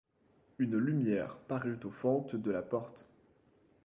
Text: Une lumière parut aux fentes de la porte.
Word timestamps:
Une 0.57 0.77
lumière 0.79 1.37
parut 1.47 1.77
aux 1.83 1.91
fentes 1.91 2.35
de 2.35 2.49
la 2.49 2.63
porte. 2.63 3.05